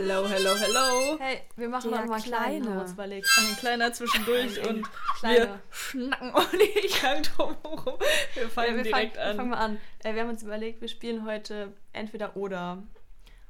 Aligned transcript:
Hello, 0.00 0.28
hello, 0.28 0.54
hello. 0.54 1.18
Hey, 1.18 1.40
wir 1.56 1.68
machen 1.68 1.90
Der 1.90 2.00
noch 2.02 2.06
mal 2.06 2.14
einen 2.14 2.22
kleinen, 2.24 2.44
Kleine. 2.62 2.66
haben 2.66 2.74
wir 2.76 2.82
uns 2.82 2.92
überlegt. 2.92 3.26
Ein 3.36 3.56
kleiner 3.56 3.92
zwischendurch 3.92 4.62
Ein 4.62 4.68
und 4.68 4.76
wir 4.82 4.88
kleiner. 5.18 5.58
schnacken 5.70 6.30
ordentlich 6.34 7.02
lang 7.02 7.22
drumherum. 7.24 7.98
Wir 8.34 8.42
Ja, 8.44 8.48
fangen 8.48 8.76
wir 8.76 8.82
direkt 8.84 9.16
fangen, 9.16 9.28
an. 9.30 9.36
fangen 9.36 9.50
wir 9.50 9.58
an. 9.58 9.80
Äh, 10.04 10.14
wir 10.14 10.22
haben 10.22 10.28
uns 10.30 10.42
überlegt, 10.44 10.80
wir 10.80 10.86
spielen 10.88 11.26
heute 11.26 11.72
entweder 11.92 12.36
oder. 12.36 12.80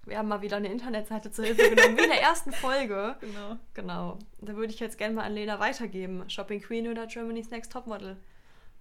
Wir 0.07 0.17
haben 0.17 0.29
mal 0.29 0.41
wieder 0.41 0.57
eine 0.57 0.73
Internetseite 0.73 1.31
zur 1.31 1.45
Hilfe 1.45 1.69
genommen, 1.69 1.99
wie 1.99 2.05
in 2.05 2.09
der 2.11 2.23
ersten 2.23 2.51
Folge. 2.53 3.17
Genau. 3.21 3.57
Genau. 3.75 4.19
Da 4.41 4.57
würde 4.57 4.73
ich 4.73 4.81
jetzt 4.81 4.97
gerne 4.97 5.15
mal 5.17 5.25
an 5.25 5.35
Lena 5.35 5.61
weitergeben. 5.61 6.31
Shopping 6.31 6.63
Queen 6.63 6.89
oder 6.89 7.07
Germany's 7.07 7.51
Next 7.51 7.73
Topmodel? 7.73 8.17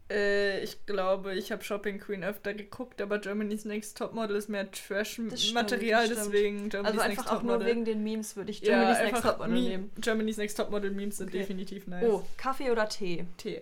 Äh, 0.09 0.61
ich 0.63 0.85
glaube, 0.85 1.35
ich 1.35 1.51
habe 1.51 1.63
Shopping 1.63 1.99
Queen 1.99 2.23
öfter 2.23 2.53
geguckt, 2.53 3.01
aber 3.01 3.19
Germany's 3.19 3.65
Next 3.65 3.97
Topmodel 3.97 4.37
ist 4.37 4.47
mehr 4.47 4.71
Trash-Material, 4.71 6.07
deswegen 6.07 6.69
Germany's 6.69 6.99
Also 6.99 7.07
Next 7.09 7.19
einfach 7.19 7.25
auch 7.37 7.41
nur 7.43 7.53
Topmodel. 7.55 7.67
wegen 7.67 7.85
den 7.85 8.03
Memes 8.03 8.35
würde 8.35 8.51
ich 8.51 8.61
ja, 8.61 8.69
Germany's 8.79 8.99
Next 8.99 9.15
einfach 9.15 9.29
Topmodel 9.31 9.53
Me- 9.53 9.61
nehmen. 9.69 9.91
Germany's 9.99 10.37
Next 10.37 10.55
Topmodel 10.57 10.91
Memes 10.91 11.17
sind 11.17 11.27
Okay. 11.29 11.39
definitiv 11.39 11.87
nice. 11.87 12.05
Oh, 12.05 12.25
Kaffee 12.37 12.71
oder 12.71 12.87
Tee? 12.87 13.25
Tee. 13.37 13.61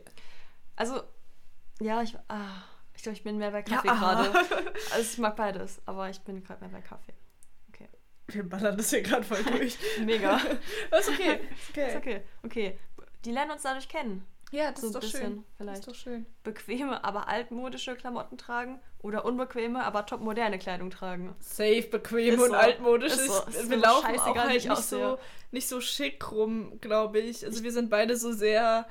Also, 0.76 1.02
ja, 1.80 2.02
ich, 2.04 2.16
ah, 2.28 2.64
ich 2.96 3.02
glaube, 3.04 3.18
ich 3.18 3.24
bin 3.24 3.38
mehr 3.38 3.52
bei 3.52 3.60
Ja, 3.60 3.64
Kaffee 3.78 3.90
aha. 3.90 4.24
gerade. 4.24 4.48
Also 4.94 5.12
ich 5.14 5.18
mag 5.18 5.36
beides, 5.36 5.82
aber 5.86 6.10
ich 6.10 6.20
bin 6.22 6.44
gerade 6.44 6.62
mehr 6.62 6.70
bei 6.70 6.82
Kaffee. 6.82 7.14
Wir 8.28 8.42
ballern 8.42 8.76
das 8.76 8.90
hier 8.90 9.04
gerade 9.04 9.22
voll 9.24 9.44
durch. 9.52 9.78
Mega. 10.04 10.38
ist 11.00 11.10
okay. 11.10 11.40
Ist 11.52 11.70
okay. 11.70 11.88
Ist 11.90 11.96
okay. 11.96 12.22
Okay. 12.44 12.80
Die 13.24 13.32
lernen 13.32 13.52
uns 13.52 13.62
dadurch 13.62 13.88
kennen. 13.88 14.26
Ja, 14.52 14.72
das 14.72 14.82
So 14.82 14.88
ist 14.88 14.96
doch 14.96 15.02
bisschen 15.02 15.22
schön. 15.22 15.44
vielleicht. 15.58 15.88
Doch 15.88 15.96
schön. 15.96 16.26
Bequeme, 16.44 17.04
aber 17.04 17.28
altmodische 17.28 17.96
Klamotten 17.96 18.38
tragen 18.38 18.80
oder 19.00 19.26
unbequeme, 19.26 19.84
aber 19.84 20.06
topmoderne 20.06 20.60
Kleidung 20.60 20.92
tragen. 20.92 21.36
Safe, 21.40 21.82
bequem 21.84 22.36
Ist 22.36 22.42
und 22.42 22.50
so. 22.50 22.56
altmodisch 22.56 23.14
Ist 23.14 23.20
ist. 23.22 23.28
so. 23.28 23.44
Ist 23.50 23.70
wir 23.70 23.78
so 23.78 23.84
laufen 23.84 24.20
auch 24.20 24.36
halt 24.38 24.50
ich 24.50 24.64
nicht 24.64 24.72
aussehe. 24.72 25.00
so, 25.00 25.20
nicht 25.52 25.68
so 25.68 25.82
schick 25.82 26.32
rum, 26.32 26.80
glaube 26.80 27.20
ich. 27.20 27.44
Also 27.46 27.64
wir 27.64 27.72
sind 27.72 27.90
beide 27.90 28.16
so 28.16 28.32
sehr, 28.32 28.88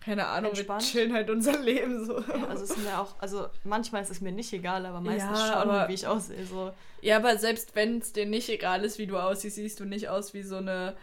keine 0.00 0.28
Ahnung, 0.28 0.52
Entspannt. 0.52 0.82
wir 0.82 0.88
chillen 0.88 1.12
halt 1.12 1.28
unser 1.30 1.58
Leben 1.58 2.04
so. 2.06 2.20
Ja, 2.20 2.46
also 2.48 2.64
es 2.64 2.70
ist 2.70 2.78
mir 2.78 2.98
auch, 3.00 3.16
also 3.18 3.48
manchmal 3.64 4.02
ist 4.02 4.10
es 4.10 4.20
mir 4.20 4.32
nicht 4.32 4.52
egal, 4.52 4.86
aber 4.86 5.00
meistens 5.00 5.38
Ja, 5.40 5.46
schon, 5.46 5.56
aber- 5.68 5.88
wie 5.88 5.94
ich 5.94 6.06
aussehe. 6.06 6.46
So. 6.46 6.72
Ja, 7.02 7.16
aber 7.16 7.36
selbst 7.38 7.74
wenn 7.74 7.98
es 7.98 8.12
dir 8.12 8.24
nicht 8.26 8.48
egal 8.48 8.84
ist, 8.84 8.98
wie 8.98 9.06
du 9.06 9.18
aussiehst, 9.18 9.56
siehst 9.56 9.80
du 9.80 9.84
nicht 9.84 10.08
aus 10.08 10.32
wie 10.32 10.42
so 10.42 10.56
eine, 10.56 10.96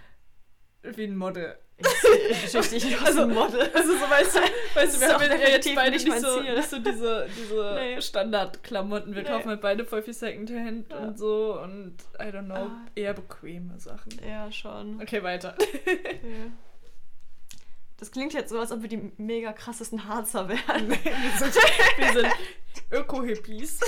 wie 0.82 1.04
ein 1.04 1.16
Model. 1.18 1.58
Ich 1.78 2.56
richtig 2.56 2.84
nicht 2.86 3.02
aus 3.02 3.08
Also- 3.08 3.22
ein 3.24 3.34
Model. 3.34 3.62
Also 3.74 3.94
so 3.94 4.10
weißt 4.10 4.36
du, 4.36 4.40
weißt 4.76 4.96
du, 4.96 5.00
wir 5.02 5.14
haben 5.14 5.22
ja 5.42 5.50
jetzt 5.50 5.76
beide 5.76 5.92
nicht 5.92 6.08
nicht 6.08 6.20
so, 6.22 6.40
nicht 6.42 6.70
so 6.70 6.80
diese, 6.80 7.28
diese 7.36 7.74
Nee. 7.80 8.02
Standardklamotten. 8.02 9.16
Wir 9.16 9.24
Nee. 9.24 9.28
kaufen 9.30 9.50
halt 9.50 9.62
beide 9.62 9.84
voll 9.86 10.04
viel 10.04 10.14
Secondhand 10.14 10.92
Ja. 10.92 10.98
und 11.00 11.18
so 11.18 11.60
und 11.62 11.96
I 12.20 12.24
don't 12.26 12.46
know, 12.46 12.56
Ah. 12.56 12.86
eher 12.96 13.14
bequeme 13.14 13.80
Sachen. 13.80 14.12
Ja, 14.28 14.52
schon. 14.52 15.02
Okay, 15.02 15.24
weiter. 15.24 15.56
Okay. 15.60 16.52
Das 17.98 18.12
klingt 18.12 18.34
jetzt 18.34 18.50
so, 18.50 18.60
als 18.60 18.72
ob 18.74 18.82
wir 18.82 18.90
die 18.90 19.14
mega 19.18 19.54
krassesten 19.54 20.08
Harzer 20.10 20.50
wären. 20.50 20.90
wir 20.90 20.98
sind, 21.40 21.56
wir 21.98 22.12
sind 22.14 22.28
Öko-Hippies. 22.92 23.80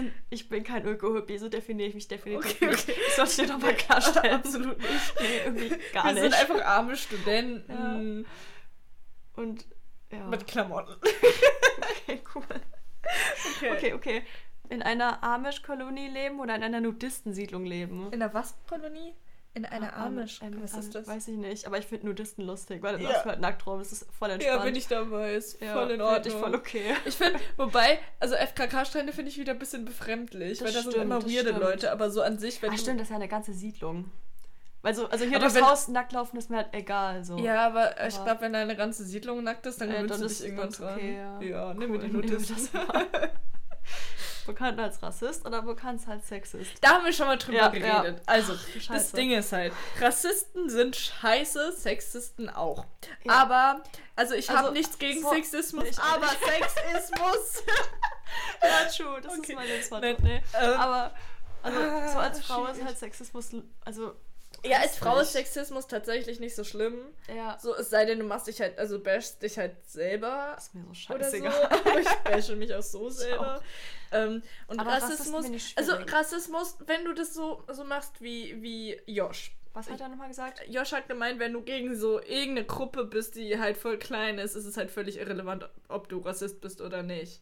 Wir 0.00 0.10
sind, 0.10 0.12
ich 0.30 0.48
bin 0.48 0.64
kein 0.64 0.86
Öko-Hippie, 0.86 1.38
so 1.38 1.48
definiere 1.48 1.88
ich 1.88 1.94
mich 1.94 2.08
definitiv 2.08 2.50
Okay, 2.56 2.66
nicht. 2.66 2.88
okay. 2.88 3.00
Das 3.16 3.16
sollte 3.16 3.30
ich 3.30 3.36
dir 3.48 3.54
doch 3.54 3.60
mal 3.62 3.74
klarstellen. 3.74 4.34
Absolut 4.34 4.78
nicht. 4.78 4.90
Nee, 5.20 5.38
irgendwie 5.44 5.76
gar 5.92 6.04
wir 6.06 6.12
nicht. 6.12 6.22
sind 6.22 6.34
einfach 6.34 6.64
arme 6.64 6.96
Studenten 6.96 8.26
Und 9.36 9.66
ja. 10.12 10.26
mit 10.26 10.46
Klamotten. 10.46 10.94
Okay, 11.02 12.20
cool. 12.34 12.44
Okay, 13.72 13.92
okay. 13.94 14.22
In 14.68 14.82
einer 14.82 15.22
Amish-Kolonie 15.22 16.08
leben 16.08 16.38
oder 16.40 16.54
in 16.54 16.62
einer 16.62 16.80
Nudistensiedlung 16.80 17.64
leben? 17.64 18.06
In 18.12 18.22
einer 18.22 18.32
was 18.34 18.54
Kolonie? 18.68 19.14
In 19.52 19.64
einer 19.66 19.92
Ah, 19.96 20.06
Amish. 20.06 20.40
ähm, 20.42 20.62
Was 20.62 20.74
ist 20.74 20.94
das? 20.94 21.08
Weiß 21.08 21.26
ich 21.26 21.36
nicht, 21.36 21.66
aber 21.66 21.76
ich 21.78 21.84
finde 21.86 22.06
Nudisten 22.06 22.44
lustig, 22.46 22.82
weil 22.84 22.96
du 22.98 23.02
Ja. 23.02 23.08
läufst 23.10 23.24
halt 23.24 23.40
nackt 23.40 23.66
rum, 23.66 23.80
das 23.80 23.90
ist 23.90 24.06
voll 24.16 24.30
entspannt. 24.30 24.58
Ja, 24.58 24.64
bin 24.64 24.76
ich 24.76 24.86
dabei. 24.86 25.34
Ist 25.34 25.60
Ja, 25.60 25.72
voll 25.72 25.90
in 25.90 26.00
Ordnung. 26.00 26.32
Ich 26.34 26.40
voll 26.40 26.54
okay. 26.54 26.94
Ich 27.04 27.16
finde, 27.16 27.40
wobei, 27.56 27.98
also 28.20 28.36
FKK-Strände 28.36 29.12
finde 29.12 29.30
ich 29.32 29.38
wieder 29.38 29.52
ein 29.52 29.58
bisschen 29.58 29.84
befremdlich, 29.84 30.58
Das 30.60 30.68
weil 30.68 30.72
da 30.74 30.82
sind 30.82 30.92
stimmt, 30.92 31.04
immer 31.06 31.18
das 31.20 31.28
weirde. 31.32 31.50
Leute, 31.50 31.90
aber 31.90 32.10
so 32.12 32.22
an 32.22 32.38
sich, 32.38 32.62
wenn 32.62 32.70
Ach 32.70 32.74
du- 32.76 32.80
stimmt, 32.80 33.00
das 33.00 33.06
ist 33.06 33.10
ja 33.10 33.16
eine 33.16 33.26
ganze 33.28 33.52
Siedlung. 33.52 34.08
Weil 34.82 34.94
so, 34.94 35.06
also 35.08 35.24
hier 35.26 35.36
Aber 35.36 35.48
durchs 35.50 35.60
Haus 35.60 35.88
nackt 35.88 36.12
laufen 36.12 36.36
ist 36.38 36.48
mir 36.48 36.56
halt 36.58 36.68
egal. 36.72 37.22
So. 37.24 37.36
Ja, 37.36 37.66
aber 37.66 38.06
ich 38.06 38.14
Aber- 38.14 38.24
glaube, 38.26 38.40
wenn 38.42 38.52
deine 38.52 38.76
ganze 38.76 39.04
Siedlung 39.04 39.42
nackt 39.42 39.66
ist, 39.66 39.80
dann 39.80 39.88
Ja, 39.90 39.96
gewöhnst 39.96 40.14
dann 40.14 40.20
du 40.22 40.28
dich 40.28 40.44
irgendwann 40.44 40.70
dann 40.70 40.94
okay, 40.94 41.16
dran. 41.16 41.42
ja. 41.42 41.48
Ja, 41.48 41.74
nehmen 41.74 41.90
Cool, 41.90 42.00
wir 42.02 42.08
die 42.08 42.16
nehmen 42.16 42.22
wir 42.28 42.30
Nudisten. 42.38 42.80
Bekannt 44.46 44.78
als 44.80 45.02
Rassist 45.02 45.46
oder 45.46 45.62
bekannt 45.62 46.00
als 46.08 46.28
Sexist? 46.28 46.72
Da 46.80 46.90
haben 46.94 47.04
wir 47.04 47.12
schon 47.12 47.26
mal 47.26 47.36
drüber 47.36 47.58
Ja, 47.58 47.68
geredet. 47.68 48.16
ja. 48.18 48.22
Also, 48.26 48.54
Ach, 48.54 48.86
das. 48.88 49.12
Ding 49.12 49.30
ist 49.32 49.52
halt, 49.52 49.72
Rassisten 50.00 50.68
sind 50.70 50.96
scheiße, 50.96 51.72
Sexisten 51.72 52.48
auch. 52.50 52.84
Ja. 53.24 53.32
Aber, 53.34 53.82
also 54.16 54.34
ich 54.34 54.48
habe 54.48 54.58
Also, 54.60 54.72
nichts 54.72 54.98
gegen 54.98 55.22
so- 55.22 55.30
Sexismus, 55.30 55.84
Ich- 55.88 55.98
aber 55.98 56.26
Sexismus. 56.46 57.62
Ja, 58.62 58.84
true, 58.88 59.20
das 59.20 59.32
Okay. 59.38 59.52
ist 59.52 59.56
mein 59.56 59.66
Lebensmotto. 59.66 60.06
Nee. 60.22 60.42
ähm, 60.60 60.80
Aber 60.80 61.12
also, 61.64 61.78
so 62.12 62.18
als 62.18 62.38
ah, 62.38 62.42
Frau 62.46 62.66
ist 62.66 62.84
halt 62.84 62.96
Sexismus, 62.98 63.50
also 63.84 64.14
ja, 64.64 64.78
als 64.78 64.96
Frau 64.96 65.18
ist. 65.20 65.32
Sexismus 65.32 65.86
tatsächlich 65.86 66.40
nicht 66.40 66.54
so 66.54 66.64
schlimm. 66.64 66.98
ja, 67.34 67.58
So, 67.60 67.74
es 67.74 67.90
sei 67.90 68.04
denn, 68.04 68.18
du 68.18 68.24
machst 68.24 68.46
dich 68.46 68.60
halt, 68.60 68.78
also 68.78 68.98
bashst 69.00 69.42
dich 69.42 69.58
halt 69.58 69.76
selber 69.86 70.54
ist 70.56 70.74
mir 70.74 70.82
so 70.82 71.14
oder 71.14 71.24
so. 71.24 71.36
scheißegal. 71.36 71.64
Aber 71.84 72.00
ich 72.00 72.08
bashe 72.24 72.56
mich 72.56 72.74
auch 72.74 72.82
so 72.82 73.08
selber. 73.08 73.62
Ähm, 74.12 74.42
und 74.68 74.80
Aber 74.80 74.90
Rassismus, 74.90 75.46
also. 75.76 75.92
Rassismus, 75.94 76.76
wenn 76.86 77.04
du 77.04 77.12
das 77.14 77.32
so, 77.34 77.62
so 77.70 77.84
machst 77.84 78.20
wie, 78.20 78.60
wie 78.62 79.00
Josh. 79.06 79.52
Was 79.72 79.88
hat 79.88 80.00
er 80.00 80.08
nochmal 80.08 80.28
gesagt? 80.28 80.60
Josh 80.68 80.90
hat 80.92 81.08
gemeint, 81.08 81.38
wenn 81.38 81.52
du 81.52 81.62
gegen 81.62 81.94
so 81.96 82.20
irgendeine 82.20 82.64
Gruppe 82.64 83.04
bist, 83.04 83.36
die 83.36 83.58
halt 83.60 83.76
voll 83.76 83.98
klein 83.98 84.38
ist, 84.38 84.56
ist 84.56 84.64
es 84.66 84.76
halt 84.76 84.90
völlig 84.90 85.18
irrelevant, 85.18 85.68
ob 85.88 86.08
du 86.08 86.18
Rassist 86.18 86.60
bist 86.60 86.80
oder 86.80 87.04
nicht. 87.04 87.40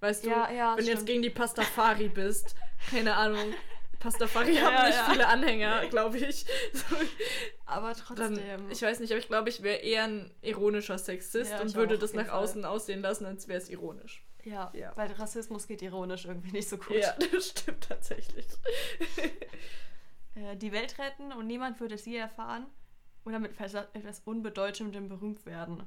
Weißt 0.00 0.24
du, 0.24 0.30
Ja, 0.30 0.50
ja, 0.50 0.76
wenn 0.78 0.86
du 0.86 0.90
jetzt 0.90 1.04
gegen 1.06 1.20
die 1.22 1.28
Pastafari 1.30 2.08
bist, 2.08 2.56
keine 2.90 3.14
Ahnung, 3.14 3.52
Pastafari 4.02 4.56
Ja, 4.56 4.62
haben 4.62 4.86
nicht 4.88 4.98
ja. 4.98 5.06
viele 5.10 5.26
Anhänger, 5.28 5.86
glaube 5.88 6.18
ich. 6.18 6.44
So, 6.72 6.96
Aber 7.66 7.94
dann, 7.94 8.34
trotzdem. 8.34 8.70
ich 8.70 8.82
weiß 8.82 9.00
nicht, 9.00 9.10
aber 9.12 9.18
ich 9.20 9.28
glaube, 9.28 9.48
ich 9.48 9.62
wäre 9.62 9.78
eher 9.78 10.04
ein 10.04 10.30
ironischer 10.42 10.98
Sexist 10.98 11.52
Ja, 11.52 11.60
und 11.60 11.74
würde 11.74 11.98
das 11.98 12.12
nach 12.12 12.26
Fall. 12.26 12.42
außen 12.42 12.64
aussehen 12.64 13.00
lassen, 13.00 13.24
als 13.26 13.46
wäre 13.48 13.58
es 13.58 13.68
ironisch. 13.70 14.24
ja, 14.44 14.70
Ja. 14.74 14.92
weil 14.96 15.10
Rassismus 15.12 15.66
geht 15.68 15.82
ironisch 15.82 16.24
irgendwie 16.24 16.50
nicht 16.52 16.68
so 16.68 16.76
gut. 16.78 16.96
Ja, 16.96 17.14
das 17.32 17.48
stimmt 17.50 17.88
tatsächlich. 17.88 18.46
Äh, 20.34 20.56
die 20.56 20.72
Welt 20.72 20.98
retten 20.98 21.30
und 21.32 21.46
niemand 21.46 21.78
würde 21.78 21.94
es 21.94 22.06
je 22.06 22.16
erfahren 22.16 22.66
oder 23.26 23.38
mit 23.38 23.52
etwas 23.52 23.74
etwas 23.92 24.20
Unbedeutendem 24.24 25.08
berühmt 25.10 25.44
werden. 25.44 25.82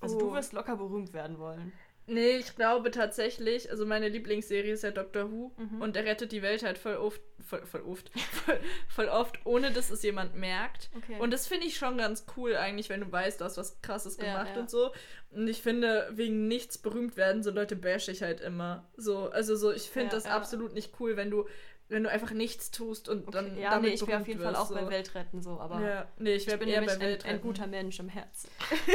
Also 0.00 0.16
Oh. 0.16 0.20
du 0.20 0.32
wirst 0.34 0.52
locker 0.52 0.76
berühmt 0.76 1.14
werden 1.14 1.38
wollen. 1.38 1.72
Nee, 2.06 2.36
ich 2.38 2.56
glaube 2.56 2.90
tatsächlich, 2.90 3.70
also 3.70 3.86
meine 3.86 4.08
Lieblingsserie 4.08 4.72
ist 4.72 4.82
ja 4.82 4.90
Doctor 4.90 5.30
Who 5.30 5.52
Mhm. 5.56 5.80
und 5.82 5.96
er 5.96 6.04
rettet 6.04 6.32
die 6.32 6.42
Welt 6.42 6.62
halt 6.64 6.76
voll 6.78 6.96
oft, 6.96 7.20
voll, 7.46 7.64
voll 7.64 7.82
oft, 7.82 8.10
voll, 8.44 8.58
voll 8.88 9.08
oft, 9.08 9.38
ohne 9.44 9.70
dass 9.70 9.90
es 9.90 10.02
jemand 10.02 10.34
merkt. 10.34 10.90
Okay. 10.96 11.16
Und 11.20 11.30
das 11.32 11.46
finde 11.46 11.66
ich 11.66 11.76
schon 11.76 11.98
ganz 11.98 12.26
cool 12.36 12.56
eigentlich, 12.56 12.88
wenn 12.88 13.00
du 13.02 13.12
weißt, 13.12 13.40
du 13.40 13.44
hast 13.44 13.56
was 13.56 13.80
krasses 13.82 14.16
Ja, 14.16 14.24
gemacht 14.24 14.50
ja. 14.56 14.60
und 14.60 14.68
so. 14.70 14.90
Und 15.30 15.46
ich 15.48 15.62
finde, 15.62 16.08
wegen 16.12 16.48
nichts 16.48 16.76
berühmt 16.76 17.16
werden, 17.16 17.42
so 17.42 17.50
Leute 17.50 17.76
bash 17.76 18.08
ich 18.08 18.22
halt 18.22 18.40
immer. 18.40 18.90
So, 18.96 19.30
also 19.30 19.54
so, 19.56 19.72
ich 19.72 19.82
finde 19.88 20.08
Ja, 20.08 20.12
das 20.14 20.24
ja. 20.24 20.36
absolut 20.36 20.74
nicht 20.74 20.94
cool, 21.00 21.16
wenn 21.16 21.30
du, 21.30 21.46
wenn 21.88 22.04
du 22.04 22.10
einfach 22.10 22.30
nichts 22.30 22.70
tust 22.70 23.08
und 23.08 23.28
okay. 23.28 23.30
dann 23.32 23.58
ja, 23.58 23.70
damit 23.70 23.90
nee, 23.90 23.94
ich 23.94 24.06
wäre 24.06 24.20
auf 24.20 24.26
jeden 24.26 24.40
Fall 24.40 24.52
wirst, 24.52 24.60
auch 24.62 24.68
so. 24.68 24.74
bei 24.74 24.88
Welt 24.88 25.14
retten 25.14 25.42
so, 25.42 25.60
aber 25.60 25.80
Ja, 25.80 26.08
nee, 26.18 26.34
ich 26.34 26.48
ich 26.48 26.58
bin 26.58 26.68
eher 26.68 26.80
nämlich 26.80 26.98
bei 26.98 27.04
Welt 27.04 27.24
ein, 27.24 27.36
ein 27.36 27.40
guter 27.42 27.66
Mensch 27.66 27.98
im 28.00 28.08
Herzen. 28.08 28.48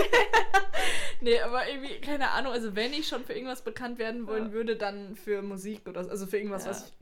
Nee, 1.22 1.40
aber 1.42 1.68
irgendwie, 1.68 2.00
keine 2.00 2.30
Ahnung, 2.30 2.54
also 2.54 2.76
wenn 2.76 2.94
ich 2.94 3.08
schon 3.08 3.26
für 3.26 3.34
irgendwas 3.34 3.64
bekannt 3.64 3.98
werden 3.98 4.28
wollen 4.28 4.48
Ja. 4.48 4.52
würde, 4.52 4.76
dann 4.76 5.16
für 5.16 5.42
Musik 5.42 5.88
oder 5.88 6.04
so, 6.04 6.12
also 6.12 6.28
für 6.28 6.38
irgendwas, 6.38 6.66
Ja. 6.66 6.70
was 6.72 6.88
ich 6.88 6.94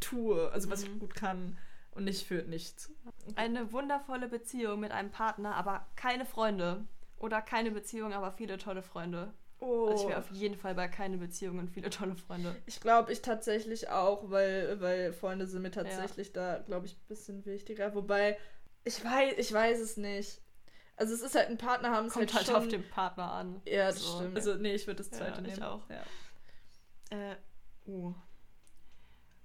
tue, 0.00 0.50
also 0.50 0.70
was 0.70 0.82
ich 0.82 0.90
Mhm. 0.90 0.98
gut 0.98 1.14
kann 1.14 1.56
und 1.92 2.04
nicht 2.04 2.26
für 2.26 2.42
nichts. 2.42 2.90
Eine 3.36 3.70
wundervolle 3.72 4.26
Beziehung 4.28 4.80
mit 4.80 4.90
einem 4.90 5.10
Partner, 5.10 5.54
aber 5.54 5.86
keine 5.96 6.24
Freunde. 6.26 6.84
Oder 7.18 7.42
keine 7.42 7.70
Beziehung, 7.70 8.12
aber 8.14 8.32
viele 8.32 8.56
tolle 8.58 8.82
Freunde. 8.82 9.34
Oh. 9.60 9.88
Also 9.88 10.04
ich 10.04 10.08
wäre 10.08 10.18
auf 10.20 10.30
jeden 10.30 10.56
Fall 10.56 10.74
bei 10.74 10.88
keine 10.88 11.18
Beziehung 11.18 11.58
und 11.58 11.68
viele 11.68 11.90
tolle 11.90 12.16
Freunde. 12.16 12.56
Ich 12.66 12.80
glaube, 12.80 13.12
ich 13.12 13.20
tatsächlich 13.22 13.88
auch, 13.90 14.30
weil, 14.30 14.80
weil 14.80 15.12
Freunde 15.12 15.46
sind 15.46 15.62
mir 15.62 15.70
tatsächlich 15.70 16.32
da, 16.32 16.58
glaube 16.60 16.86
ich, 16.86 16.94
ein 16.94 17.06
bisschen 17.08 17.44
wichtiger. 17.44 17.94
Wobei, 17.94 18.38
ich 18.84 19.04
weiß, 19.04 19.34
ich 19.36 19.52
weiß 19.52 19.78
es 19.80 19.96
nicht. 19.98 20.40
Also 20.96 21.14
es 21.14 21.20
ist 21.22 21.34
halt 21.34 21.48
ein 21.48 21.58
Partner 21.58 21.90
haben 21.92 22.06
es 22.06 22.12
Kommt 22.12 22.26
halt 22.34 22.36
halt 22.36 22.46
schon. 22.46 22.56
auf 22.56 22.68
den 22.68 22.88
Partner 22.88 23.32
an. 23.32 23.62
ja, 23.66 23.86
das 23.86 24.00
So. 24.00 24.16
stimmt. 24.18 24.36
Also 24.36 24.54
nee, 24.56 24.74
ich 24.74 24.86
würde 24.86 25.02
das 25.02 25.10
Ja, 25.10 25.18
zweite 25.18 25.40
ich 25.42 25.46
nehmen. 25.54 25.62
auch. 25.62 25.82
Ja. 25.90 26.02
Äh, 27.32 27.36
uh. 27.86 28.14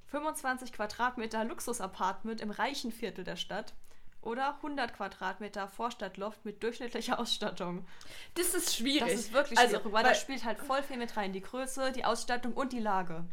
25 0.08 0.72
Quadratmeter 0.74 1.44
Luxus-Apartment 1.46 2.40
im 2.42 2.52
reichen 2.52 2.92
Viertel 2.92 3.24
der 3.24 3.36
Stadt 3.36 3.74
oder 4.26 4.56
100 4.56 4.94
Quadratmeter 4.94 5.68
Vorstadtloft 5.68 6.44
mit 6.46 6.62
durchschnittlicher 6.64 7.20
Ausstattung. 7.20 7.86
Das 8.34 8.54
ist 8.54 8.76
schwierig. 8.76 9.12
Das 9.12 9.14
ist 9.14 9.34
wirklich 9.34 9.58
also, 9.60 9.78
schwierig, 9.78 9.86
weil, 9.86 10.04
weil- 10.04 10.12
da 10.12 10.16
spielt 10.16 10.44
halt 10.44 10.60
voll 10.60 10.84
viel 10.84 10.98
mit 10.98 11.16
rein. 11.16 11.34
Die 11.34 11.42
Größe, 11.42 11.92
die 11.92 12.06
Ausstattung 12.06 12.54
und 12.54 12.74
die 12.74 12.80
Lage. 12.80 13.26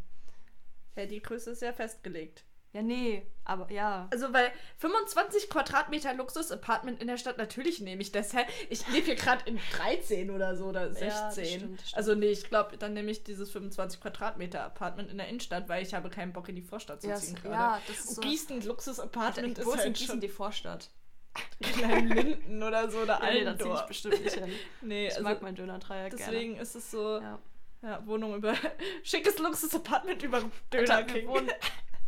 Ja, 0.96 1.06
die 1.06 1.22
Größe 1.22 1.50
ist 1.52 1.62
ja 1.62 1.72
festgelegt. 1.72 2.44
Ja, 2.74 2.80
nee, 2.80 3.26
aber 3.44 3.70
ja. 3.70 4.08
Also, 4.10 4.32
weil 4.32 4.50
25 4.78 5.50
Quadratmeter 5.50 6.14
Luxus-Apartment 6.14 7.02
in 7.02 7.06
der 7.08 7.18
Stadt, 7.18 7.36
natürlich 7.36 7.80
nehme 7.80 8.00
ich 8.00 8.12
das. 8.12 8.32
Hä? 8.32 8.46
Ich 8.70 8.88
lebe 8.88 9.04
hier 9.06 9.14
gerade 9.14 9.42
in 9.44 9.58
13 9.76 10.30
oder 10.30 10.56
so 10.56 10.66
oder 10.66 10.88
16. 10.90 11.06
Ja, 11.08 11.26
das 11.26 11.34
stimmt, 11.34 11.44
das 11.44 11.88
stimmt. 11.88 11.96
Also, 11.98 12.14
nee, 12.14 12.30
ich 12.30 12.44
glaube, 12.48 12.78
dann 12.78 12.94
nehme 12.94 13.10
ich 13.10 13.24
dieses 13.24 13.50
25 13.50 14.00
Quadratmeter 14.00 14.62
Apartment 14.64 15.10
in 15.10 15.18
der 15.18 15.28
Innenstadt, 15.28 15.68
weil 15.68 15.82
ich 15.82 15.92
habe 15.92 16.08
keinen 16.08 16.32
Bock 16.32 16.48
in 16.48 16.56
die 16.56 16.62
Vorstadt 16.62 17.02
zu 17.02 17.08
Ja, 17.08 17.16
ziehen 17.16 17.34
gerade. 17.34 17.54
ja, 17.54 17.80
das 17.86 17.98
ist 17.98 18.14
so- 18.14 18.20
Gießen 18.22 18.62
Luxus-Apartment 18.64 19.62
Wo 19.66 19.72
ist 19.72 19.78
halt 19.80 19.92
Gießen 19.94 20.06
schon 20.06 20.20
die 20.20 20.28
Vorstadt? 20.30 20.88
kleinen 21.62 22.08
Linden 22.08 22.62
oder 22.62 22.90
so 22.90 23.00
oder 23.00 23.20
Ja, 23.22 23.32
nee, 23.32 23.44
da 23.44 23.58
ziehe 23.58 23.74
ich 23.74 23.80
bestimmt 23.82 24.22
nicht 24.24 24.34
hin. 24.34 24.50
Nee, 24.80 25.06
Ich 25.08 25.12
also 25.12 25.24
mag 25.24 25.42
meinen 25.42 25.56
Döner-Dreier 25.56 26.08
gerne. 26.10 26.24
deswegen 26.24 26.56
ist 26.56 26.74
es 26.74 26.90
so, 26.90 27.20
Ja. 27.20 27.38
ja, 27.82 28.06
Wohnung 28.06 28.34
über, 28.34 28.54
schickes 29.02 29.38
Luxus-Apartment 29.38 30.22
über 30.22 30.42
Döner 30.72 31.02
King. 31.04 31.28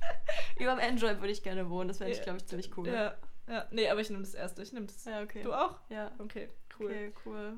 Wohnen- 0.04 0.56
Über 0.62 0.74
dem 0.76 0.80
Android 0.80 1.20
würde 1.20 1.32
ich 1.32 1.42
gerne 1.42 1.68
wohnen. 1.70 1.88
Das 1.88 2.00
wäre, 2.00 2.10
ich 2.10 2.18
Ja. 2.18 2.24
glaube 2.24 2.38
ich, 2.38 2.46
ziemlich 2.46 2.76
cool. 2.76 2.88
Ja, 2.88 3.16
ja, 3.48 3.66
nee, 3.70 3.88
aber 3.88 4.00
ich 4.00 4.10
nehme 4.10 4.22
das 4.22 4.34
erste, 4.34 4.62
ich 4.62 4.72
nehme 4.72 4.86
das. 4.86 5.04
Ja, 5.04 5.22
okay. 5.22 5.42
Du 5.42 5.52
auch? 5.52 5.78
Ja. 5.90 6.12
Okay, 6.18 6.48
cool. 6.78 6.86
Okay, 6.86 7.12
cool. 7.26 7.52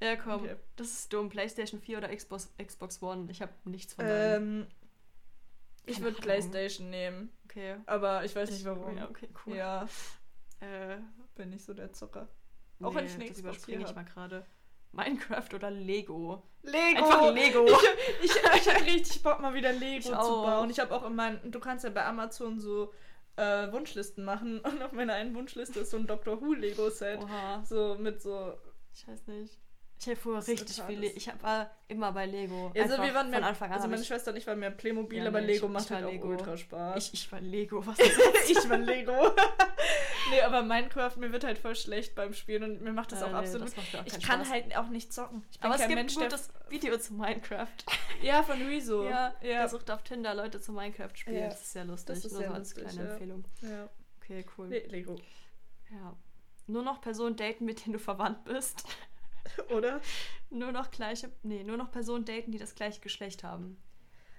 Ja, 0.00 0.16
komm. 0.16 0.42
Okay. 0.44 0.56
Das 0.76 0.88
ist 0.88 1.12
dumm. 1.12 1.28
PlayStation 1.28 1.80
4 1.80 1.98
oder 1.98 2.14
Xbox, 2.14 2.52
Xbox 2.62 3.00
One. 3.02 3.30
Ich 3.30 3.40
habe 3.42 3.52
nichts 3.64 3.94
von 3.94 4.04
beiden. 4.04 4.62
Ähm, 4.62 4.66
ich 5.86 6.00
würde. 6.00 6.20
Playstation 6.20 6.90
nehmen, 6.90 7.30
Okay. 7.44 7.76
aber 7.86 8.24
ich 8.24 8.34
weiß 8.34 8.48
Ich- 8.50 8.56
nicht 8.56 8.64
warum. 8.64 8.96
Ja, 8.96 9.08
okay, 9.08 9.28
cool. 9.46 9.56
Ja, 9.56 9.88
Äh, 10.60 10.98
bin 11.34 11.50
nicht 11.50 11.64
so 11.64 11.74
der 11.74 11.92
Zocker. 11.92 12.28
Auch 12.80 12.94
wenn 12.94 13.04
ich 13.06 13.12
Xbox 13.18 13.38
überspringe 13.38 13.84
ich 13.84 13.94
mal 13.94 14.04
gerade. 14.04 14.46
Minecraft 14.92 15.54
oder 15.54 15.70
Lego? 15.70 16.42
Lego! 16.62 17.04
Einfach 17.04 17.34
Lego. 17.34 17.66
Ich, 18.22 18.30
ich, 18.30 18.36
ich 18.36 18.74
habe 18.74 18.84
richtig 18.86 19.22
Bock, 19.22 19.40
mal 19.40 19.54
wieder 19.54 19.72
Lego 19.72 19.98
Ich 19.98 20.04
zu 20.04 20.14
auch. 20.18 20.44
bauen. 20.44 20.70
Ich 20.70 20.78
habe 20.78 20.94
auch 20.94 21.06
in 21.06 21.14
meinen, 21.14 21.50
du 21.50 21.58
kannst 21.60 21.84
ja 21.84 21.90
bei 21.90 22.04
Amazon 22.04 22.60
so 22.60 22.92
äh, 23.36 23.72
Wunschlisten 23.72 24.24
machen 24.24 24.60
und 24.64 24.82
auf 24.82 24.92
meiner 24.92 25.14
einen 25.14 25.34
Wunschliste 25.34 25.80
ist 25.80 25.90
so 25.90 25.96
ein 25.96 26.06
Doctor 26.06 26.40
Who 26.40 26.52
Lego 26.54 26.90
Set. 26.90 27.20
Oha. 27.22 27.64
So 27.64 27.96
mit 27.98 28.22
so. 28.22 28.54
Ich 28.94 29.08
weiß 29.08 29.26
nicht. 29.28 29.58
Ich 30.04 30.08
habe 30.08 30.16
früher 30.16 30.44
richtig 30.44 30.82
viel. 30.82 30.98
Le 30.98 31.06
ich 31.10 31.30
war 31.42 31.70
immer 31.86 32.10
bei 32.10 32.26
Lego. 32.26 32.72
Also 32.74 32.94
Einfach 32.94 33.04
wir 33.06 33.14
waren 33.14 33.30
von 33.30 33.38
mehr, 33.38 33.48
Anfang 33.48 33.70
an. 33.70 33.76
Also 33.76 33.86
meine 33.88 34.02
Schwester 34.02 34.32
und 34.32 34.36
ich 34.36 34.46
waren 34.48 34.58
mehr 34.58 34.72
Playmobil, 34.72 35.18
Ja, 35.22 35.28
aber 35.28 35.40
nee, 35.40 35.46
Lego 35.52 35.66
ich- 35.66 35.72
macht 35.72 35.84
ich 35.84 35.90
halt 35.92 36.04
auch 36.06 36.10
Lego. 36.10 36.26
ultra 36.28 36.56
Spaß. 36.56 36.96
ich, 37.06 37.14
ich 37.14 37.30
war 37.30 37.40
Lego. 37.40 37.86
Was 37.86 37.98
ist 38.00 38.18
das? 38.18 38.50
ich 38.50 38.68
war 38.68 38.78
Lego. 38.78 39.12
nee, 40.30 40.40
aber 40.42 40.62
Minecraft, 40.62 41.16
mir 41.18 41.30
wird 41.30 41.44
halt 41.44 41.58
voll 41.58 41.76
schlecht 41.76 42.16
beim 42.16 42.32
Spielen 42.34 42.64
und 42.64 42.82
mir 42.82 42.92
macht 42.92 43.12
das 43.12 43.20
Ja, 43.20 43.26
auch 43.26 43.30
nee, 43.30 43.36
absolut. 43.38 43.68
das 43.68 43.76
macht 43.76 43.94
auch 43.96 44.06
ich 44.06 44.20
kann 44.20 44.40
Spaß. 44.40 44.50
halt 44.52 44.76
auch 44.76 44.88
nicht 44.88 45.12
zocken. 45.12 45.44
Ich 45.52 45.60
bin 45.60 45.66
Aber 45.66 45.74
es 45.76 45.80
kein 45.82 45.90
gibt 45.90 46.00
Mensch, 46.00 46.16
ein 46.16 46.22
gutes 46.24 46.50
Video 46.68 46.98
zu 46.98 47.14
Minecraft. 47.14 47.66
Ja, 48.22 48.42
von 48.44 48.60
Rezo. 48.62 49.04
Ja, 49.04 49.10
ja. 49.10 49.32
der 49.40 49.68
sucht 49.68 49.90
auf 49.90 50.02
Tinder 50.04 50.34
Leute 50.34 50.60
zu 50.60 50.72
Minecraft 50.72 51.10
spielen. 51.14 51.38
Ja, 51.42 51.46
Das 51.48 51.60
ist 51.62 51.72
sehr 51.72 51.84
lustig. 51.84 52.14
das 52.16 52.24
ist 52.24 52.32
Nur 52.32 52.40
sehr 52.40 52.48
so 52.50 52.54
als 52.54 52.74
lustig, 52.74 52.84
kleine 52.92 53.04
ja. 53.08 53.12
Empfehlung. 53.14 53.44
ja. 53.62 53.88
Okay, 54.20 54.44
cool. 54.58 54.68
Nee, 54.68 54.78
Lego. 54.88 55.16
Ja. 55.90 56.16
Nur 56.68 56.82
noch 56.84 57.00
Personen 57.00 57.34
daten, 57.36 57.64
mit 57.64 57.84
denen 57.84 57.94
du 57.94 57.98
verwandt 57.98 58.44
bist. 58.44 58.84
Oder? 59.70 60.00
Nur 60.50 60.72
noch 60.72 60.90
gleiche. 60.90 61.30
Nee, 61.42 61.64
nur 61.64 61.76
noch 61.76 61.90
Personen 61.90 62.24
daten, 62.24 62.52
die 62.52 62.58
das 62.58 62.74
gleiche 62.74 63.00
Geschlecht 63.00 63.42
haben. 63.44 63.76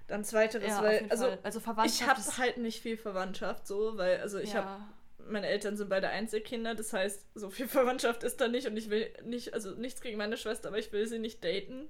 Dann 0.08 0.24
zweiteres, 0.24 0.68
Ja, 0.68 0.84
weil. 0.84 1.06
Also, 1.10 1.26
Fall. 1.26 1.40
also 1.44 1.60
Verwandtschaft 1.60 2.20
ich 2.20 2.28
habe 2.28 2.38
halt 2.38 2.58
nicht 2.58 2.82
viel 2.82 2.98
Verwandtschaft 2.98 3.68
so, 3.68 3.98
weil, 3.98 4.20
also 4.20 4.38
ich 4.38 4.54
habe 4.56 4.68
ja. 4.68 4.94
meine 5.30 5.48
Eltern 5.48 5.78
sind 5.78 5.90
beide 5.90 6.10
Einzelkinder, 6.10 6.76
das 6.76 6.92
heißt, 6.94 7.26
so 7.36 7.50
viel 7.50 7.68
Verwandtschaft 7.70 8.24
ist 8.24 8.42
da 8.42 8.48
nicht 8.48 8.68
und 8.68 8.76
ich 8.78 8.90
will 8.90 9.12
nicht, 9.24 9.54
also 9.54 9.72
nichts 9.72 10.02
gegen 10.02 10.18
meine 10.18 10.36
Schwester, 10.38 10.68
aber 10.70 10.78
ich 10.78 10.92
will 10.92 11.08
sie 11.08 11.20
nicht 11.20 11.44
daten. 11.44 11.90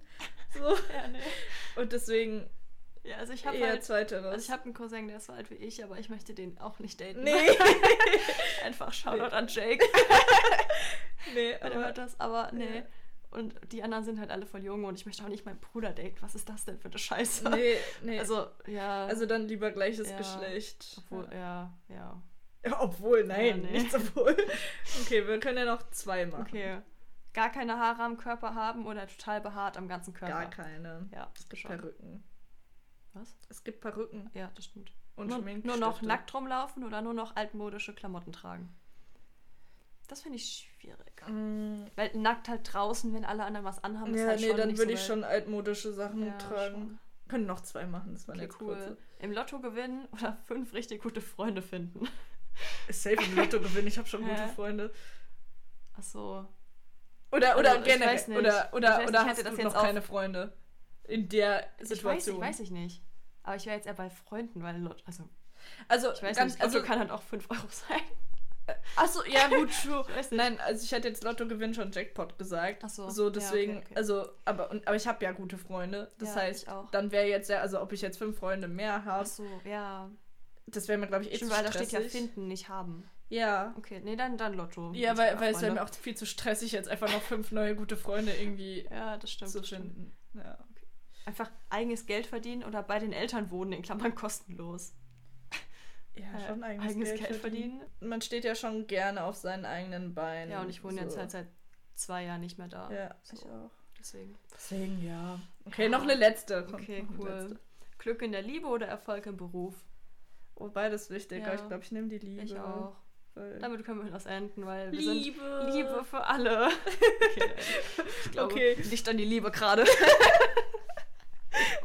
So. 0.53 0.77
Ja, 0.95 1.07
nee. 1.07 1.19
Und 1.75 1.91
deswegen 1.91 2.47
Ja, 3.03 3.17
also 3.17 3.33
ich 3.33 3.45
habe 3.47 3.59
halt. 3.59 3.83
zweiteres. 3.83 4.25
Also 4.25 4.45
ich 4.45 4.51
habe 4.51 4.65
einen 4.65 4.73
Cousin, 4.75 5.07
der 5.07 5.17
ist 5.17 5.25
so 5.25 5.33
alt 5.33 5.49
wie 5.49 5.55
ich, 5.55 5.83
aber 5.83 5.97
ich 5.97 6.09
möchte 6.09 6.33
den 6.35 6.57
auch 6.59 6.77
nicht 6.79 7.01
daten. 7.01 7.23
nee, 7.23 7.31
Einfach 8.63 8.93
Shoutout 8.93 9.35
an 9.35 9.47
Jake, 9.47 9.83
nee, 11.33 11.55
wenn 11.59 11.71
er 11.71 11.71
aber 11.71 11.85
hört 11.85 11.97
das, 11.97 12.19
aber 12.19 12.51
nee. 12.53 12.77
Ja. 12.77 12.83
Und 13.33 13.55
die 13.71 13.81
anderen 13.83 14.03
sind 14.03 14.19
halt 14.19 14.29
alle 14.31 14.45
voll 14.45 14.63
jung 14.63 14.85
und 14.85 14.95
ich 14.99 15.05
möchte 15.05 15.23
auch 15.23 15.29
nicht 15.29 15.45
meinen 15.45 15.59
Bruder 15.59 15.91
daten. 15.91 16.15
Was 16.21 16.35
ist 16.35 16.47
das 16.49 16.65
denn 16.65 16.77
für 16.79 16.89
eine 16.89 16.97
Scheiße? 16.99 17.49
nee, 17.49 17.75
nee. 18.03 18.19
Also, 18.19 18.45
ja. 18.67 19.05
Also 19.05 19.25
dann 19.25 19.47
lieber 19.47 19.71
gleiches 19.71 20.09
Ja. 20.11 20.17
Geschlecht. 20.17 20.97
obwohl, 20.99 21.27
ja, 21.33 21.73
ja. 21.89 22.21
Ja, 22.65 22.81
obwohl, 22.81 23.23
nein, 23.25 23.45
Ja, 23.47 23.55
nee. 23.57 23.71
nichts 23.79 23.95
obwohl. 23.95 24.37
Okay, 25.01 25.27
wir 25.27 25.39
können 25.39 25.57
ja 25.57 25.65
noch 25.65 25.89
zwei 25.89 26.25
machen. 26.25 26.43
Okay. 26.47 26.79
Gar 27.33 27.49
keine 27.51 27.77
Haare 27.79 28.03
am 28.03 28.17
Körper 28.17 28.53
haben 28.53 28.85
oder 28.85 29.07
total 29.07 29.41
behaart 29.41 29.75
am 29.77 29.87
ganzen 29.87 30.13
Körper? 30.13 30.33
Gar 30.33 30.49
keine. 30.51 31.09
Ja, 31.11 31.31
Es 31.35 31.49
gibt 31.49 31.61
schon. 31.63 31.71
Perücken. 31.71 32.23
Was? 33.13 33.35
Es 33.49 33.63
gibt 33.63 33.81
Perücken 33.81 34.29
Ja, 34.33 34.51
das 34.55 34.65
stimmt. 34.65 34.91
und 35.15 35.27
nur, 35.27 35.39
nur 35.39 35.77
noch 35.77 36.01
nackt 36.03 36.31
rumlaufen 36.33 36.83
oder 36.83 37.01
nur 37.01 37.13
noch 37.15 37.35
altmodische 37.35 37.93
Klamotten 37.95 38.31
tragen? 38.31 38.73
Das 40.07 40.21
finde 40.21 40.37
ich 40.37 40.69
schwierig. 40.79 41.23
Mm, 41.27 41.72
Weil 41.95 42.11
nackt 42.15 42.49
halt 42.49 42.61
draußen, 42.73 43.13
wenn 43.13 43.23
alle 43.25 43.43
anderen 43.45 43.65
was 43.65 43.83
anhaben, 43.83 44.13
ist 44.13 44.21
Ja, 44.21 44.27
halt 44.27 44.39
nee, 44.41 44.47
schon 44.47 44.57
dann 44.57 44.77
würde 44.77 44.91
so 44.91 44.97
ich 44.99 45.05
schon 45.05 45.23
altmodische 45.23 45.93
Sachen 45.93 46.25
Ja, 46.25 46.37
tragen. 46.37 46.73
schon. 46.75 46.99
Können 47.27 47.45
noch 47.45 47.61
zwei 47.61 47.85
machen, 47.85 48.13
das 48.13 48.27
war 48.27 48.35
Okay, 48.35 48.49
cool. 48.59 48.75
kurze. 48.75 48.97
Im 49.19 49.31
Lotto 49.31 49.59
gewinnen 49.59 50.07
oder 50.11 50.37
fünf 50.47 50.73
richtig 50.73 51.01
gute 51.03 51.21
Freunde 51.21 51.61
finden. 51.61 52.07
Safe 52.89 53.15
im 53.15 53.35
Lotto 53.35 53.59
gewinnen, 53.59 53.87
ich 53.87 53.97
habe 53.97 54.07
schon 54.07 54.21
gute? 54.27 54.47
Freunde. 54.49 54.91
Ach 55.97 56.03
so. 56.03 56.45
Oder, 57.31 57.57
oder 57.57 57.71
Also, 57.71 57.83
generell. 57.83 58.13
nicht. 58.15 58.29
Oder, 58.29 58.67
Ich 58.67 58.73
oder, 58.73 58.89
weiß 58.89 58.97
nicht, 58.99 59.09
oder 59.09 59.25
hast 59.25 59.43
du 59.45 59.49
jetzt 59.49 59.63
noch 59.63 59.73
keine 59.81 60.01
Freunde 60.01 60.53
in 61.05 61.29
der 61.29 61.61
Ich 61.77 61.81
weiß, 61.81 61.89
Situation? 61.89 62.35
ich 62.35 62.41
weiß 62.41 62.59
ich 62.59 62.71
nicht. 62.71 63.03
Aber 63.43 63.55
ich 63.55 63.65
wäre 63.65 63.75
jetzt 63.75 63.87
eher 63.87 63.93
bei 63.93 64.09
Freunden, 64.09 64.61
weil 64.63 64.77
Lotto, 64.79 65.03
also 65.05 65.27
Also, 65.87 66.11
ich 66.13 66.21
weiß 66.23 66.37
ganz, 66.37 66.53
nicht, 66.53 66.63
Lotto 66.63 66.75
also, 66.77 66.87
kann 66.87 66.99
halt 66.99 67.11
auch 67.11 67.21
5 67.23 67.49
Euro 67.49 67.67
sein. 67.69 68.01
Achso, 68.95 69.23
ja 69.25 69.47
gut, 69.47 69.69
true. 69.83 70.05
Nein, 70.31 70.59
also 70.59 70.83
ich 70.83 70.91
hätte 70.91 71.07
jetzt 71.07 71.23
Lottogewinn 71.23 71.73
schon 71.73 71.91
Jackpot 71.91 72.37
gesagt. 72.37 72.83
Ach 72.85 72.89
so, 72.89 73.09
So, 73.09 73.25
ja, 73.25 73.29
deswegen, 73.31 73.77
okay, 73.77 73.85
okay. 73.85 73.95
also, 73.95 74.27
aber, 74.45 74.71
und, 74.71 74.87
aber 74.87 74.95
ich 74.95 75.07
habe 75.07 75.23
ja 75.23 75.31
gute 75.31 75.57
Freunde. 75.57 76.11
Das 76.19 76.29
Ja, 76.29 76.41
heißt, 76.41 76.67
dann 76.91 77.11
wäre 77.11 77.27
jetzt 77.27 77.49
ja, 77.49 77.59
also 77.61 77.81
ob 77.81 77.91
ich 77.91 78.01
jetzt 78.01 78.17
fünf 78.17 78.37
Freunde 78.37 78.67
mehr 78.67 79.05
habe, 79.05 79.23
Ach 79.23 79.25
so, 79.25 79.45
ja. 79.65 80.09
das 80.67 80.87
wäre 80.87 80.97
mir, 80.97 81.07
glaube 81.07 81.23
ich, 81.25 81.31
eh 81.31 81.35
Stimmt, 81.35 81.51
zu 81.51 81.57
weil 81.57 81.63
da 81.65 81.71
steht 81.71 81.91
ja 81.91 81.99
stressig. 81.99 82.11
finden, 82.31 82.47
nicht 82.47 82.69
haben. 82.69 83.09
Ja. 83.29 83.73
Okay, 83.77 83.99
nee, 84.03 84.15
dann, 84.15 84.37
dann 84.37 84.53
Lotto. 84.53 84.91
Ja, 84.93 85.17
weil, 85.17 85.39
weil 85.39 85.53
es 85.53 85.61
wäre 85.61 85.73
mir 85.73 85.83
auch 85.83 85.89
viel 85.89 86.15
zu 86.15 86.25
stressig, 86.25 86.71
jetzt 86.71 86.87
einfach 86.89 87.11
noch 87.11 87.21
fünf 87.21 87.51
neue 87.51 87.75
gute 87.75 87.97
Freunde 87.97 88.31
irgendwie 88.33 88.87
Ja, 88.91 89.17
das 89.17 89.31
stimmt. 89.31 89.51
zu 89.51 89.59
das 89.59 89.67
stimmt. 89.67 89.93
finden. 89.93 90.17
Ja. 90.35 90.57
Einfach 91.25 91.49
eigenes 91.69 92.05
Geld 92.05 92.27
verdienen 92.27 92.63
oder 92.63 92.83
bei 92.83 92.99
den 92.99 93.13
Eltern 93.13 93.49
wohnen, 93.49 93.71
in 93.71 93.81
Klammern 93.81 94.13
kostenlos. 94.13 94.93
Ja, 96.15 96.25
Äh, 96.39 96.47
schon 96.47 96.63
eigenes, 96.63 97.09
Geld, 97.19 97.35
verdienen. 97.37 97.81
Man 97.99 98.21
steht 98.21 98.43
ja 98.43 98.53
schon 98.55 98.85
gerne 98.87 99.23
auf 99.23 99.35
seinen 99.35 99.65
eigenen 99.65 100.13
Beinen. 100.13 100.51
Ja, 100.51 100.61
und 100.61 100.69
ich 100.69 100.83
wohne 100.83 100.97
so. 100.97 101.01
jetzt 101.03 101.17
halt 101.17 101.31
seit 101.31 101.47
zwei 101.95 102.23
Jahren 102.25 102.41
nicht 102.41 102.57
mehr 102.57 102.67
da. 102.67 102.91
Ja, 102.91 103.15
so, 103.23 103.35
ich 103.35 103.43
auch. 103.45 103.71
Deswegen. 103.99 104.35
Deswegen, 104.53 105.05
ja. 105.05 105.39
Okay, 105.65 105.89
noch 105.89 106.03
eine 106.03 106.15
letzte. 106.15 106.67
Okay, 106.71 107.07
cool. 107.17 107.29
letzte. 107.29 107.59
Glück 107.97 108.21
in 108.21 108.31
der 108.33 108.41
Liebe 108.41 108.67
oder 108.67 108.85
Erfolg 108.87 109.25
im 109.25 109.37
Beruf? 109.37 109.73
Oh, 110.55 110.67
beides 110.69 111.09
wichtig, 111.09 111.39
Ja. 111.41 111.45
aber 111.47 111.55
ich 111.55 111.67
glaube, 111.67 111.83
ich 111.83 111.91
nehme 111.91 112.09
die 112.09 112.17
Liebe. 112.19 112.41
Ich 112.43 112.59
auch. 112.59 112.95
Weil 113.35 113.57
Damit 113.59 113.83
können 113.83 114.03
wir 114.03 114.11
das 114.11 114.27
enden, 114.27 114.65
weil 114.67 114.91
wir 114.91 114.99
Liebe. 114.99 115.39
sind 115.39 115.73
Liebe 115.73 116.03
für 116.03 116.23
alle. 116.25 116.69
Okay, 117.33 117.51
ich 118.25 118.31
glaube, 118.31 118.53
Okay. 118.53 118.77
nicht 118.91 119.09
an 119.09 119.17
die 119.17 119.25
Liebe 119.25 119.49
gerade. 119.49 119.85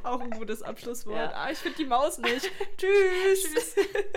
Auch 0.02 0.20
ein 0.20 0.30
gutes 0.30 0.62
Abschlusswort. 0.62 1.16
Ja. 1.16 1.32
Ah, 1.34 1.50
ich 1.50 1.58
finde 1.58 1.76
die 1.78 1.84
Maus 1.84 2.18
nicht. 2.18 2.50
Tschüss. 2.78 3.42
Tschüss. 3.52 3.74